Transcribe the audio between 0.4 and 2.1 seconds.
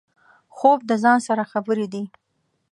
خوب د ځان سره خبرې دي